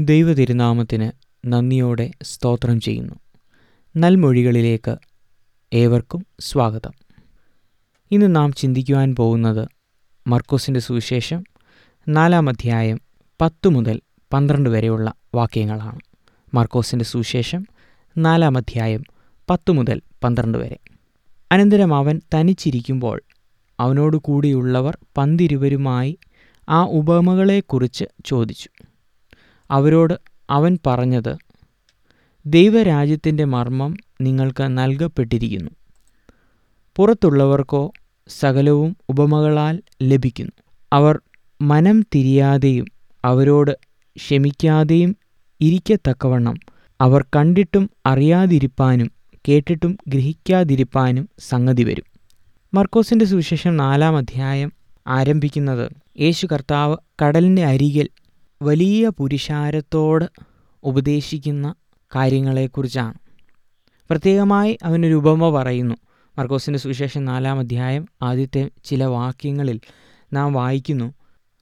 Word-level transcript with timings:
ദൈവതിരുനാമത്തിന് 0.00 1.10
നന്ദിയോടെ 1.46 2.10
സ്തോത്രം 2.22 2.80
ചെയ്യുന്നു. 2.80 3.14
നൽമൊഴികളിലേക്ക് 3.96 4.96
ഏവർക്കും 5.74 6.26
സ്വാഗതം. 6.40 6.92
ഇന്ന് 8.10 8.36
നാം 8.36 8.52
ചിന്തിക്കുവാൻ 8.52 9.14
പോകുന്നത് 9.14 9.68
മർക്കോസിന്റെ 10.26 10.80
സുവിശേഷം 10.80 11.44
നാലാം 12.08 12.48
അധ്യായം 12.48 13.00
പത്ത് 13.40 13.68
മുതൽ 13.68 14.00
പന്ത്രണ്ട് 14.32 14.70
വരെയുള്ള 14.70 15.12
വാക്യങ്ങളാണ്. 15.34 15.98
മർക്കോസിന്റെ 16.54 17.04
സുവിശേഷം 17.04 17.66
നാലാം 18.18 18.56
അധ്യായം 18.56 19.04
പത്ത് 19.50 19.72
മുതൽ 19.72 20.02
പന്ത്രണ്ട് 20.24 20.58
വരെ. 20.58 20.78
അനന്തരം 21.52 21.94
അവൻ 21.94 22.20
തനിച്ചിരിക്കുമ്പോൾ 22.34 23.22
അവനോട് 23.80 24.16
കൂടിയുള്ളവർ 24.16 24.98
പന്തിരുവരുമായി 25.16 26.18
ആ 26.68 26.84
ഉപമകളെക്കുറിച്ച് 26.84 28.04
ചോദിച്ചു. 28.26 28.68
അവരോട് 29.70 30.14
അവൻ 30.50 30.78
പറഞ്ഞത് 30.86 31.36
ദൈവരാജ്യത്തിന്റെ 32.46 33.44
മർമ്മം 33.44 33.96
നിങ്ങൾക്ക് 34.20 34.62
നൽകപ്പെട്ടിരിക്കുന്നു. 34.62 35.70
പുറത്തുള്ളവർക്കോ 36.96 37.92
സകലവും 38.28 38.96
ഉപമകളാൽ 39.08 39.80
ലഭിക്കുന്നു. 40.02 40.52
അവർ 40.92 41.20
മനം 41.62 42.02
തിരിയാതെയും 42.14 42.84
അവരോട് 43.24 43.78
ക്ഷമിക്കാതെയും 44.16 45.16
ഇരിക്കത്തക്കവണ്ണം 45.60 46.56
അവർ 47.00 47.24
കണ്ടിട്ടും 47.36 47.90
അറിയാതിരിപ്പാനും 48.06 49.10
കേട്ടിട്ടും 49.48 49.98
ഗ്രഹിക്കാതിരിപ്പാനും 50.08 51.28
സംഗതി 51.38 51.84
വരും. 51.84 52.04
മർക്കോസിന്റെ 52.74 53.24
സുവിശേഷം 53.24 53.76
നാലാം 53.76 54.16
അധ്യായം 54.16 54.72
ആരംഭിക്കുന്നത് 55.06 55.92
യേശു 56.20 56.46
കർത്താവ് 56.46 56.96
കടലിന്റെ 57.22 57.64
അരികിൽ 57.64 58.08
വലിയ 58.62 59.08
പുരുഷാരത്തോട് 59.08 60.24
ഉപദേശിക്കുന്ന 60.82 61.74
കാര്യങ്ങളെക്കുറിച്ചാണ്. 62.16 63.14
പ്രത്യേകമായി 64.10 64.78
അവനൊരു 64.82 65.14
ഉപമ 65.14 65.50
പറയുന്നു. 65.50 65.94
മർക്കോസിന്റെ 66.38 66.78
സുവിശേഷം 66.78 67.24
നാലാം 67.24 67.58
അധ്യായം 67.58 68.08
ആദ്യത്തെ 68.22 68.70
ചില 68.84 69.04
വാക്യങ്ങളിൽ 69.04 69.80
നാം 70.32 70.52
വായിക്കുന്നു. 70.52 71.14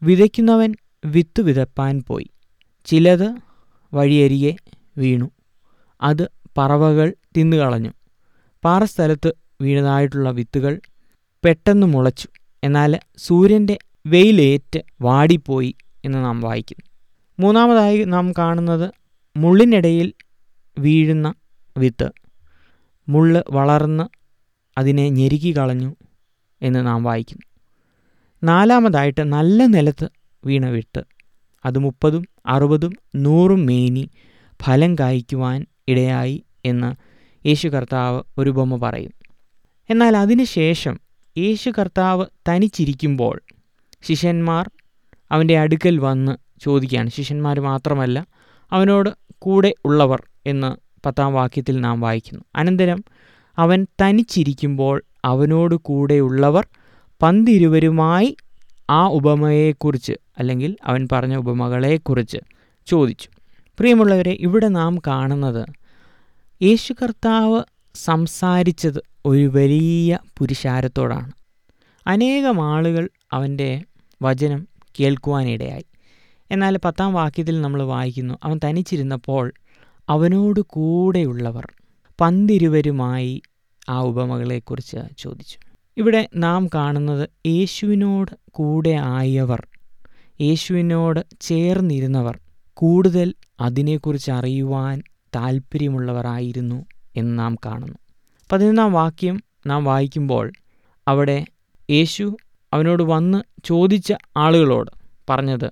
വിതയ്ക്കുന്നവൻ 0.02 0.74
വിത്ത് 1.04 1.40
വിതപ്പാൻ 1.40 2.02
പോയി. 2.06 2.30
ചിലത് 2.86 3.34
വഴിയരികെ 3.94 4.56
വീണു. 4.98 5.30
അത് 6.02 6.30
പറവകൾ 6.58 7.14
തിന്നുകളഞ്ഞു 7.36 7.90
പാറസ്ഥലത്ത് 8.64 9.32
വീണതായിട്ടുള്ള 9.60 10.30
വിത്തുകൾ 10.30 10.80
പെട്ടെന്ന് 11.44 11.86
മുളച്ചു. 11.86 12.28
എന്നാൽ 12.64 12.98
സൂര്യന്റെ 13.16 13.78
വെയിലേറ്റ് 14.06 14.80
വാടിപ്പോയി 15.00 15.74
എന്ന് 16.04 16.24
നാം 16.24 16.40
വായിക്കുന്നു. 16.40 16.85
മൂന്നാമതായി 17.38 18.04
നാം 18.04 18.32
കാണുന്നത് 18.32 18.90
മുള്ളിനിടയിൽ 19.36 20.12
വീഴുന്ന 20.78 21.34
വിത്ത്. 21.76 22.10
മുള്ള് 23.08 23.42
വളർന്ന് 23.50 24.04
അതിനെ 24.78 25.08
ഞെരുക്കി 25.08 25.56
കളഞ്ഞു 25.56 25.96
എന്ന് 26.62 26.86
നാം 26.86 27.04
വായിക്കുന്നു. 27.04 27.42
നാലാമതായിട്ട് 28.44 29.32
നല്ല 29.32 29.66
നിലത്ത് 29.66 30.08
വീണ 30.44 30.66
വിത്ത്. 30.66 31.02
അത് 31.64 31.78
മുപ്പതും 31.78 32.24
അറുപതും 32.46 32.92
നൂറും 33.16 33.66
മേനി 33.66 34.10
ഫലം 34.62 34.94
കായ്ക്കുവാൻ 34.94 35.66
ഇടയായി 35.88 36.44
എന്ന് 36.64 36.94
യേശു 37.46 37.68
കർത്താവ് 37.68 38.22
ഒരു 38.38 38.50
ബൊമ്മ 38.50 38.76
പറയും. 38.76 39.12
എന്നാൽ 39.90 40.16
അതിനുശേഷം 40.16 41.00
യേശു 41.38 41.70
കർത്താവ് 41.70 42.26
തനിച്ചിരിക്കുമ്പോൾ 42.48 43.40
ശിഷ്യന്മാർ 44.02 44.70
അവന്റെ 45.30 45.58
അടുക്കൽ 45.58 45.98
വന്ന് 45.98 46.45
ചോദിക്കുകയാണ്. 46.60 47.10
ശിഷ്യന്മാർ 47.10 47.60
മാത്രമല്ല 47.60 48.26
അവനോട് 48.72 49.10
കൂടെ 49.38 49.74
ഉള്ളവർ 49.84 50.22
എന്ന് 50.46 50.76
പത്താം 51.06 51.34
വാക്യത്തിൽ 51.34 51.80
നാം 51.80 52.00
വായിക്കുന്നു. 52.00 52.44
അനന്തരം 52.56 53.04
അവൻ 53.58 53.86
തനിച്ചിരിക്കുമ്പോൾ 54.02 55.02
അവനോട് 55.24 55.74
കൂടെയുള്ളവർ 55.74 56.66
പന്തിരുവരുമായി 57.22 58.36
ആ 58.90 59.08
ഉപമയെക്കുറിച്ച് 59.08 60.12
അല്ലെങ്കിൽ 60.38 60.76
അവൻ 60.84 61.08
പറഞ്ഞ 61.12 61.36
ഉപമകളെക്കുറിച്ച് 61.36 62.38
ചോദിച്ചു. 62.86 63.28
പ്രിയമുള്ളവരെ 63.78 64.30
ഇവിടെ 64.30 64.68
നാം 64.68 64.98
കാണുന്നത് 65.06 65.66
യേശു 66.62 66.92
കർത്താവ് 66.92 67.62
സംസാരിച്ചത് 67.94 69.02
ഒരു 69.26 69.50
വലിയ 69.54 70.18
പുരുഷാരത്തോടാണ്. 70.38 71.32
അനേകം 72.06 72.64
ആളുകൾ 72.64 73.08
അവന്റെ 73.32 73.82
വചനം 74.22 74.68
കേൾക്കുവാനിടയായി. 75.00 75.84
എന്നാൽ 76.50 76.76
പത്താം 76.76 77.14
വാക്യത്തിൽ 77.14 77.60
നമ്മൾ 77.60 77.82
വായിക്കുന്നു 77.82 78.34
അവൻ 78.44 78.60
തനിച്ചിരുന്നപ്പോൾ 78.64 79.52
അവനോട് 80.08 80.60
കൂടെയുള്ളവർ 80.60 81.72
പന്തിരുവരുമായി 82.20 83.42
ആ 83.88 84.00
ഉപമകളെക്കുറിച്ച് 84.00 84.96
ചോദിച്ചു. 85.18 85.58
ഇവിടെ 85.96 86.28
നാം 86.36 86.68
കാണുന്നത് 86.74 87.28
യേശുവിനോട് 87.46 88.30
കൂടെ 88.50 88.90
ആയവർ 88.90 89.66
യേശുവിനോട് 90.40 91.26
ചേർന്നിരുന്നവർ 91.40 92.38
കൂടുതൽ 92.74 93.34
അതിനെക്കുറിച്ച് 93.60 94.30
അറിയുവാൻ 94.30 95.02
താല്പര്യമുള്ളവരായിരുന്നു 95.36 96.84
എന്ന് 97.16 97.38
നാം 97.38 97.54
കാണുന്നു. 97.66 97.98
പതിനൊന്നാം 98.52 98.92
വാക്യം 98.92 99.42
നാം 99.66 99.84
വായിക്കുമ്പോൾ 99.84 100.52
അവിടെ 101.08 101.44
യേശു 101.90 102.36
അവനോട് 102.72 103.02
വന്ന് 103.02 103.38
ചോദിച്ച 103.64 104.14
ആളുകളോട് 104.36 104.90
പറഞ്ഞത് 105.30 105.70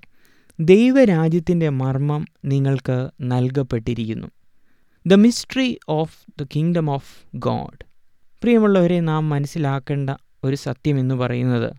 ദൈവരാജ്യത്തിന്റെ 0.60 1.68
മർമ്മം 1.68 2.24
നിങ്ങൾക്ക് 2.44 3.10
നൽകപ്പെട്ടിരിക്കുന്നു. 3.20 4.26
The 5.06 5.14
mystery 5.14 5.78
of 5.88 6.42
the 6.42 6.46
kingdom 6.56 6.90
of 6.90 7.36
God 7.36 7.84
പ്രിയമുള്ളവരെ 8.42 9.00
നാം 9.00 9.28
മനസ്സിലാക്കേണ്ട 9.28 10.10
ഒരു 10.44 10.56
സത്യം 10.56 10.98
എന്ന് 10.98 11.14
പറയുന്നത് 11.14 11.72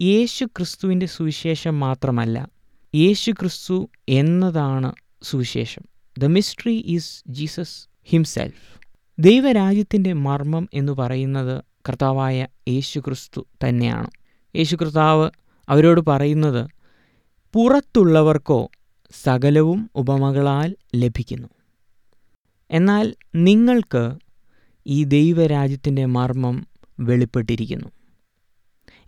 യേശു 0.00 0.44
ക്രിസ്തുവിന്റെ 0.44 1.06
സുവിശേഷം 1.06 1.80
മാത്രമല്ല 1.80 2.48
യേശു 2.94 3.30
ക്രിസ്തു 3.30 3.88
എന്നതാണ് 4.08 4.92
സുവിശേഷം. 5.22 5.82
The 6.18 6.24
mystery 6.24 6.74
is 6.86 7.22
Jesus 7.28 7.88
himself 8.04 8.80
ദൈവരാജ്യത്തിന്റെ 9.18 10.12
മർമ്മം 10.12 10.68
എന്ന് 10.74 10.92
പറയുന്നത് 10.92 11.64
കർത്താവായ 11.88 12.46
യേശു 12.68 13.00
ക്രിസ്തു 13.00 13.46
തന്നെയാണ്. 13.68 14.10
യേശു 14.56 14.76
കർത്താവ് 14.76 15.30
അവരോട് 15.68 16.00
പറയുന്നത് 16.00 16.75
പുറത്തുള്ളവർക്കോ 17.56 18.70
സകലവും 19.24 19.90
ഉപമകളാൽ 19.94 20.76
ലഭിക്കുന്നു. 20.96 21.48
എന്നാൽ 22.70 23.14
നിങ്ങൾക്ക് 23.34 24.16
ഈ 24.86 25.04
ദൈവരാജ്യത്തിന്റെ 25.04 26.04
മർമ്മം 26.04 26.66
വെളിപ്പെട്ടിരിക്കുന്നു. 27.00 27.88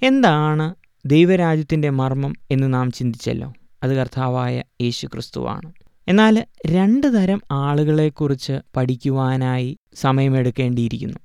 എന്താണ് 0.03 0.75
ദൈവരാജ്യത്തിന്റെ 1.07 1.91
മർമ്മം 1.91 2.35
എന്ന് 2.51 2.75
നാം 2.75 2.91
ചിന്തിച്ചല്ലോ? 2.91 3.53
അത് 3.83 3.95
കർത്താവായ 3.95 4.63
യേശു 4.83 5.07
ക്രിസ്തുവാണ് 5.07 5.73
എന്നാൽ 6.09 6.45
രണ്ട് 6.67 7.23
തരം 7.23 7.43
ആളുകളെക്കുറിച്ച് 7.51 8.61
പഠിക്കുവാനായി 8.77 9.79
സമയമെടുക്കേണ്ടിയിരിക്കുന്നു. 9.95 11.19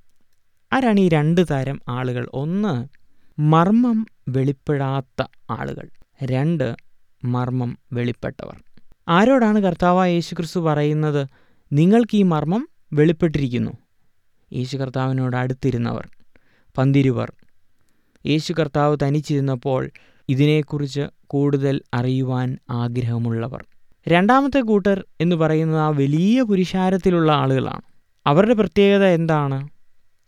ആരാണ് 0.73 0.99
ഈ 0.99 1.09
രണ്ട് 1.09 1.45
തരം 1.51 1.81
ആളുകൾ? 1.89 2.29
ഒന്ന് 2.33 2.87
മർമ്മം 3.41 4.07
വെളിപ്പെടാത്ത 4.29 5.27
ആളുകൾ. 5.49 5.89
രണ്ട് 6.23 6.92
മർമ്മം 7.23 7.77
വെളിപ്പെട്ടവർ. 7.93 8.63
ആരോടാണ് 9.07 9.59
കർത്താവായ 9.59 10.13
യേശുക്രിസ്തു 10.13 10.59
പറയുന്നത്? 10.59 11.27
നിങ്ങൾക്ക് 11.73 12.17
ഈ 12.17 12.23
മർമ്മം 12.23 12.69
വെളിപ്പെട്ടിരിക്കുന്നു. 12.93 13.71
യേശു 14.53 14.77
കർത്താവിനോട് 14.77 15.35
അടുത്തിരുന്നവർ 15.35 16.07
പന്തിരുവർ. 16.77 17.33
യേശു 18.25 18.53
കർത്താവ് 18.53 18.97
തനിച്ചിരുന്നപ്പോൾ 19.03 19.89
ഇതിനെക്കുറിച്ച് 20.29 21.01
കൂടുതൽ 21.27 21.81
അറിയുവാൻ 21.93 22.57
ആഗ്രഹമുള്ളവർ. 22.69 23.65
രണ്ടാമത്തെ 24.07 24.59
കൂട്ടർ 24.59 25.05
എന്ന് 25.21 25.35
പറയുന്നത് 25.35 25.79
ആ 25.79 25.89
വലിയ 25.89 26.41
പുരുഷാരത്തിലുള്ള 26.41 27.31
ആളുകളാണ്. 27.31 27.81
അവരുടെ 28.25 28.53
പ്രത്യേകത 28.53 29.03
എന്താണ്? 29.03 29.67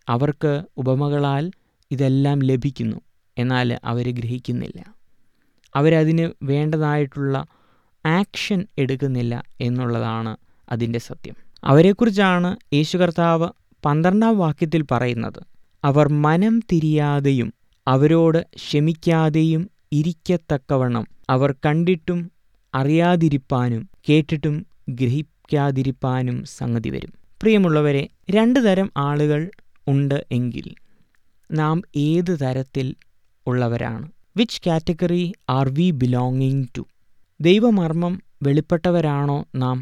അവർക്ക് 0.09 0.63
ഉപമകളാൽ 0.77 1.51
ഇതെല്ലാം 1.91 2.39
ലഭിക്കുന്നു. 2.43 3.01
എന്നാൽ 3.37 3.79
അവർ 3.83 4.11
ഗ്രഹിക്കുന്നില്ല. 4.11 4.95
അവരതിന് 5.75 6.31
വേണ്ടതായിട്ടുള്ള 6.43 7.35
ആക്ഷൻ 8.05 8.67
എടുക്കുന്നില്ല 8.77 9.43
എന്നുള്ളതാണ് 9.61 10.33
അതിന്റെ 10.71 10.99
സത്യം. 10.99 11.35
അവരെക്കുറിച്ചാണ് 11.63 12.75
യേശു 12.75 12.97
കർത്താവ് 12.97 13.47
പന്ത്രണ്ടാം 13.85 14.37
വാക്യത്തിൽ 14.37 14.83
പറയുന്നത്. 14.91 15.41
അവർ 15.83 16.07
മനം 16.25 16.59
തിരിയാതെയും 16.71 17.49
അവരോട് 17.87 18.45
ക്ഷമിക്കാതെയും 18.55 19.63
ഇരിക്കത്തക്കവണ്ണം 19.91 21.05
അവർ 21.29 21.51
കണ്ടിട്ടും 21.65 22.19
അറിയാതിരിപ്പാനും 22.73 23.89
കേട്ടിട്ടും 24.09 24.55
ഗ്രഹിക്കാതിരിപ്പാനും 24.89 26.43
സംഗതി 26.57 26.89
വരും. 26.89 27.11
പ്രിയമുള്ളവരെ 27.41 28.03
രണ്ട് 28.29 28.59
തരം 28.65 28.91
ആളുകൾ 28.97 29.41
ഉണ്ട് 29.87 30.25
എങ്കിൽ 30.31 30.67
നാം 31.49 31.81
ഏത് 31.95 32.39
തരത്തിൽ 32.41 32.87
ഉള്ളവരാണ്? 33.47 34.05
Which 34.35 34.61
category 34.67 35.21
are 35.49 35.69
we 35.69 35.91
belonging 35.91 36.65
to 36.77 36.83
ദൈവമർമ്മം 37.39 38.13
വെളിപ്പെട്ടവരാണോ 38.43 39.45
നാം? 39.55 39.77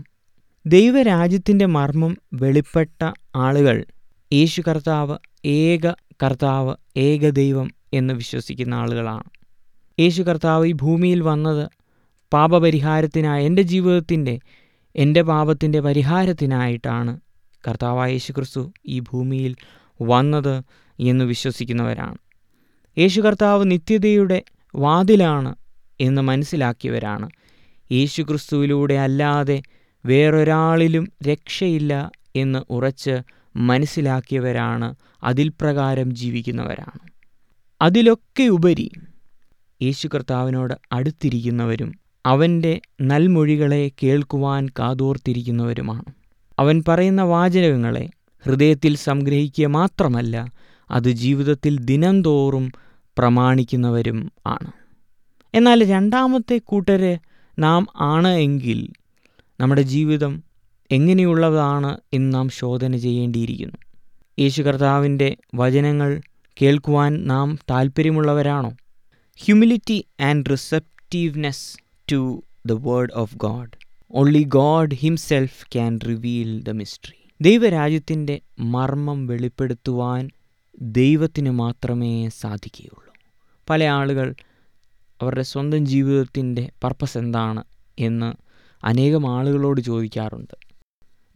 ദൈവരാജ്യത്തിന്റെ 0.65 1.65
മർമ്മം 1.65 2.17
വെളിപ്പെട്ട 2.33 3.11
ആളുകൾ 3.35 3.85
യേശു 4.33 4.61
കർത്താവ് 4.61 5.15
ഏക 5.45 5.85
കർത്താവ് 6.23 6.75
ഏക 6.97 7.29
ദൈവം 7.29 7.67
എന്ന് 7.93 8.13
വിശ്വസിക്കുന്ന 8.13 8.73
ആളുകളാണ്. 8.73 9.27
യേശു 9.99 10.21
കർത്താവ് 10.21 10.65
ഈ 10.65 10.71
ഭൂമിയിൽ 10.73 11.21
വന്നത് 11.21 11.65
പാപപരിഹാരത്തിനായി 12.31 13.45
എന്റെ 13.45 13.61
ജീവിതത്തിന്റെ 13.61 14.39
എന്റെ 14.95 15.21
പാപത്തിന്റെ 15.21 15.79
പരിഹാരത്തിനായിട്ടാണ് 15.79 17.19
കർത്താവായ 17.63 18.11
യേശു 18.11 18.31
ക്രിസ്തു 18.31 18.73
ഈ 18.85 18.99
ഭൂമിയിൽ 18.99 19.55
വന്നത് 20.01 20.55
എന്ന് 20.99 21.25
വിശ്വസിക്കുന്നവരാണ്. 21.25 22.17
യേശു 22.97 23.21
കർത്താവ് 23.21 23.71
നിത്യതയുടെ 23.71 24.43
വാതിലാണ് 24.75 25.55
എന്ന് 26.01 26.21
മനസ്സിലാക്കിയവരാണ്. 26.21 27.29
യേശു 27.91 28.21
ക്രിസ്തുവിലൂടെ 28.21 28.93
അല്ലാതെ 28.93 29.61
വേറൊരാളിലും 30.05 31.11
രക്ഷയില്ല 31.27 32.11
എന്ന് 32.35 32.59
ഉറച്ച് 32.69 33.21
മനസ്സിലാക്കിയവരാണ് 33.55 34.95
അതിൽ 35.23 35.49
പ്രകാരം 35.49 36.15
ജീവിക്കുന്നവരാണ്. 36.15 36.99
അതിലൊക്കെ 37.81 38.43
ഉപരി 38.43 38.91
യേശു 39.81 40.09
കർത്താവിനോട് 40.15 40.73
അടുത്തിരിക്കുന്നവരും 40.91 41.99
അവന്റെ 42.25 42.81
നൽമൊഴികളെ 43.01 43.91
കേൾക്കുവാൻ 44.03 44.67
കാതോർത്തിരിക്കുന്നവരുമാണ്. 44.79 46.13
അവൻ 46.59 46.83
പറയുന്ന 46.87 47.21
വാചകങ്ങളെ 47.21 48.09
ഹൃദയത്തിൽ 48.45 48.95
സംഗ്രഹിക്കുക 48.95 49.65
മാത്രമല്ല 49.65 50.51
അത് 50.91 51.09
ജീവിതത്തിൽ 51.11 51.79
ദിനം 51.79 52.21
തോറും 52.21 52.71
പ്രമാണിക്കുന്നവരും 53.17 54.31
ആണ്. 54.47 54.71
എന്നാൽ 55.53 55.83
രണ്ടാമത്തെ 55.83 56.57
കൂട്ടര് 56.65 57.17
നാം 57.59 57.87
ആണ് 57.95 58.27
എങ്കിൽ 58.27 58.79
നമ്മുടെ 59.59 59.81
ജീവിതം 59.81 60.43
എങ്ങനെയുള്ളതാണ് 60.91 61.97
എന്ന് 62.13 62.33
നാം 62.33 62.49
ശോധന 62.49 62.95
ചെയ്യേണ്ടിയിരിക്കുന്നു. 62.97 63.77
യേശു 64.39 64.61
കർത്താവിന്റെ 64.61 65.37
വചനങ്ങൾ 65.55 66.21
കേൾക്കുവാൻ 66.61 67.27
നാം 67.27 67.57
താല്പര്യമുള്ളവരാണോ 67.69 68.71
humility 69.39 70.05
and 70.19 70.45
receptiveness 70.51 71.77
to 72.11 72.43
the 72.65 72.71
word 72.71 73.13
of 73.15 73.35
God 73.35 73.69
only 74.11 74.43
God 74.43 74.95
himself 74.95 75.65
can 75.73 75.99
reveal 76.07 76.63
the 76.63 76.69
mystery 76.69 77.17
ദൈവരാജ്യത്തിന്റെ 77.41 78.41
മർമ്മം 78.59 79.27
വെളിപ്പെടുത്തുവാൻ 79.27 80.29
ദൈവത്തിന് 80.81 81.49
മാത്രമേ 81.49 82.29
സാധിക്കുകയുള്ളൂ. 82.29 83.13
പല 83.69 83.83
ആളുകൾ 83.83 84.35
അവരുടെ 85.21 85.41
സ്വന്തം 85.41 85.85
ജീവിതത്തിന്റെ 85.85 86.69
പർപ്പസ് 86.83 87.17
എന്താണ് 87.17 87.63
എന്ന് 87.99 88.33
അനേകം 88.83 89.31
ആളുകളോട് 89.31 89.81
ചോദിക്കാറുണ്ട്. 89.81 90.55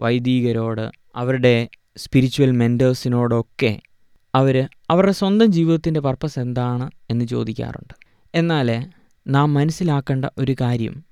വൈദികരോട് 0.01 0.91
അവരുടെ 1.15 1.69
സ്പിരിച്വൽ 1.97 2.51
മെന്റേഴ്സിനോടൊക്കെ 2.51 3.81
അവർ 4.35 4.67
അവരുടെ 4.89 5.11
സ്വന്തം 5.11 5.51
ജീവിതത്തിന്റെ 5.51 5.99
പർപ്പസ് 5.99 6.39
എന്താണ് 6.39 6.91
എന്ന് 7.09 7.25
ചോദിക്കാറുണ്ട്. 7.25 7.93
എന്നാൽ 8.35 8.89
നാം 9.27 9.53
മനസ്സിലാക്കേണ്ട 9.53 10.25
ഒരു 10.37 10.55
കാര്യം 10.61 11.05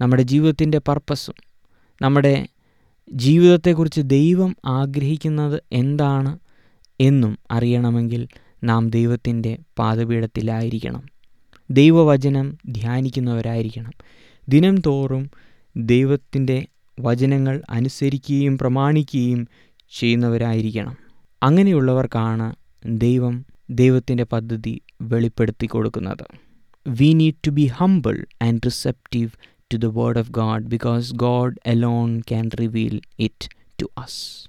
നമ്മുടെ 0.00 0.22
ജീവിതത്തിന്റെ 0.22 0.78
പർപ്പസും 0.78 1.34
നമ്മുടെ 2.02 2.48
ജീവിതത്തെക്കുറിച്ച് 3.12 4.00
ദൈവം 4.00 4.56
ആഗ്രഹിക്കുന്നത് 4.66 5.62
എന്താണ് 5.72 6.38
എന്നും 7.00 7.38
അറിയണമെങ്കിൽ 7.50 8.28
നാം 8.64 8.90
ദൈവത്തിന്റെ 8.90 9.58
പാതപീഠത്തിലായിരിക്കണം 9.78 11.02
ദൈവവചനം 11.70 12.58
ധ്യാനിക്കുന്നവരായിരിക്കണം. 12.68 13.92
ദിനം 14.48 14.76
തോറും 14.76 15.30
ദൈവത്തിന്റെ 15.76 16.66
വചനങ്ങൾ 17.00 17.62
അനുസരിക്കുകയും 17.70 18.58
പ്രമാണിക്കുകയും 18.58 19.48
ചെയ്യുന്നവരായിരിക്കണം. 19.98 20.96
അങ്ങനെയുള്ളവർക്കാണ് 21.42 22.54
ദൈവം 22.86 23.46
ദൈവത്തിന്റെ 23.70 24.24
പദ്ധതി 24.24 24.80
വെളിപ്പെടുത്തി 25.02 25.66
കൊടുക്കുന്നത്. 25.66 26.26
We 26.88 27.12
need 27.12 27.34
to 27.46 27.50
be 27.50 27.66
humble 27.66 28.26
and 28.42 28.60
receptive 28.66 29.30
to 29.72 29.76
the 29.76 29.86
word 29.86 30.18
of 30.18 30.30
God 30.30 30.62
because 30.62 31.14
God 31.14 31.56
alone 31.66 32.20
can 32.20 32.50
reveal 32.60 33.00
it 33.18 33.48
to 33.82 33.90
us 33.98 34.48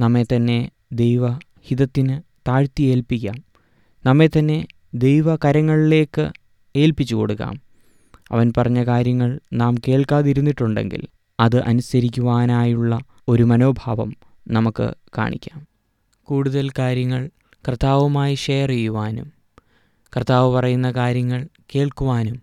നമ്മെ 0.00 0.22
തന്നെ 0.22 0.70
ദൈവഹിതത്തിന് 0.92 1.55
താഴ്ത്തി 2.48 2.82
ഏൽപ്പിക്കാം 2.82 3.44
നമ്മെ 4.06 4.26
തന്നെ 4.26 4.66
ദൈവ 4.94 5.36
കരങ്ങളിലേക്ക് 5.36 6.30
ഏൽപ്പിച്ചു 6.76 7.14
കൊടുക്കാം. 7.14 7.60
അവൻ 8.30 8.52
പറഞ്ഞ 8.56 8.84
കാര്യങ്ങൾ 8.84 9.40
നാം 9.52 9.74
കേൾക്കാതിരുന്നിട്ടുണ്ടെങ്കിൽ 9.88 11.06
അത് 11.40 11.62
അനുസരിക്കുവാനായുള്ള 11.62 12.98
ഒരു 13.28 13.42
മനോഭാവം 13.42 14.16
നമുക്ക് 14.48 14.94
കാണിക്കാം. 15.18 15.66
കൂടുതൽ 16.22 16.70
കാര്യങ്ങൾ 16.78 17.30
കർത്താവുമായി 17.68 18.34
ഷെയർ 18.34 18.68
ചെയ്യുവാനും 18.68 19.32
കർത്താവ് 20.16 20.54
പറയുന്ന 20.54 20.90
കാര്യങ്ങൾ 20.90 21.48
കേൾക്കുവാനും 21.74 22.42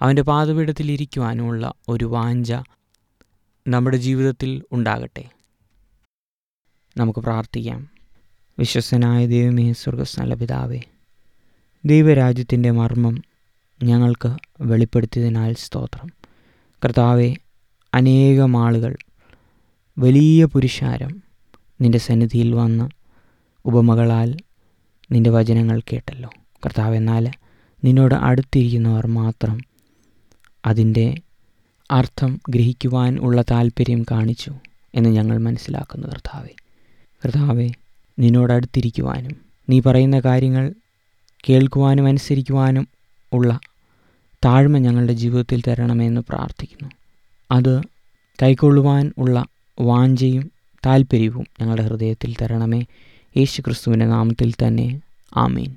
അവന്റെ 0.00 0.22
പാതപീഠത്തിലിരിക്കുവാനുമുള്ള 0.22 1.74
ഒരു 1.88 2.04
വാഞ്ച 2.04 2.54
നമ്മുടെ 3.68 3.96
ജീവിതത്തിൽ 3.96 4.62
ഉണ്ടാകട്ടെ. 4.72 5.24
നമുക്ക് 6.96 7.20
പ്രാർത്ഥിക്കാം. 7.20 7.95
വിശ്വസനായ 8.58 9.26
ദൈവമേ 9.26 9.72
സ്വർഗസ്നല 9.72 10.34
പിതാവേ 10.34 10.80
ദൈവരാജ്യത്തിന്റെ 11.84 12.70
മർമ്മം 12.70 13.22
ഞങ്ങൾക്ക് 13.82 14.36
വെളിപ്പെടുത്തിയതിനാൽ 14.60 15.54
സ്തോത്രം. 15.58 16.08
കർത്താവെ 16.84 17.34
അനേകം 17.94 18.56
ആളുകൾ 18.56 18.96
വലിയ 19.98 20.44
പുരുഷാരം 20.44 21.22
നിന്റെ 21.80 21.98
സന്നിധിയിൽ 21.98 22.54
വന്ന് 22.54 22.88
ഉപമകളാൽ 23.64 24.36
നിന്റെ 25.12 25.30
വചനങ്ങൾ 25.30 25.80
കേട്ടല്ലോ. 25.80 26.30
കർത്താവ് 26.66 26.96
എന്നാൽ 26.96 27.30
നിന്നോട് 27.84 28.14
അടുത്തിരിക്കുന്നവർ 28.14 29.06
മാത്രം 29.06 29.60
അതിന്റെ 30.66 31.14
അർത്ഥം 31.90 32.40
ഗ്രഹിക്കുവാൻ 32.48 33.18
ഉള്ള 33.18 33.42
താല്പര്യം 33.42 34.02
കാണിച്ചു 34.10 34.52
എന്ന് 34.94 35.10
ഞങ്ങൾ 35.10 35.38
മനസ്സിലാക്കുന്നു 35.38 36.06
കർത്താവെ. 36.06 36.54
കർത്താവെ 37.24 37.68
നിന്നോടടുത്തിരിക്കുവാനും 38.18 39.36
നീ 39.68 39.80
പറയുന്ന 39.80 40.20
കാര്യങ്ങൾ 40.20 40.74
കേൾക്കുവാനും 41.48 42.06
അനുസരിക്കുവാനും 42.06 42.88
ഉള്ള 43.32 43.60
താഴ്മ 44.44 44.78
ഞങ്ങളുടെ 44.78 45.12
ജീവിതത്തിൽ 45.12 45.62
തരണമെന്ന് 45.68 46.20
പ്രാർത്ഥിക്കുന്നു. 46.28 46.90
അത് 47.50 47.80
കൈക്കൊള്ളുവാൻ 48.42 49.12
ഉള്ള 49.18 49.44
വാഞ്ചയും 49.80 50.50
താല്പര്യവും 50.86 51.46
ഞങ്ങളുടെ 51.60 51.82
ഹൃദയത്തിൽ 51.82 52.34
തരണമേ. 52.42 52.84
യേശു 53.36 53.60
ക്രിസ്തുവിന്റെ 53.60 54.06
നാമത്തിൽ 54.06 54.52
തന്നെ. 54.52 55.00
ആമീൻ. 55.36 55.74